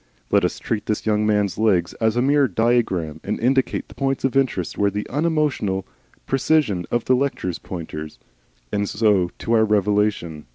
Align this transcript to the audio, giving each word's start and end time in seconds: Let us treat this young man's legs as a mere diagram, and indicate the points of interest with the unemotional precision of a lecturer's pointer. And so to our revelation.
Let 0.31 0.43
us 0.43 0.57
treat 0.57 0.87
this 0.87 1.05
young 1.05 1.27
man's 1.27 1.59
legs 1.59 1.93
as 2.01 2.15
a 2.15 2.23
mere 2.23 2.47
diagram, 2.47 3.21
and 3.23 3.39
indicate 3.39 3.87
the 3.87 3.93
points 3.93 4.23
of 4.23 4.35
interest 4.35 4.75
with 4.75 4.95
the 4.95 5.07
unemotional 5.11 5.85
precision 6.25 6.87
of 6.89 7.07
a 7.07 7.13
lecturer's 7.13 7.59
pointer. 7.59 8.09
And 8.71 8.89
so 8.89 9.29
to 9.37 9.53
our 9.53 9.63
revelation. 9.63 10.47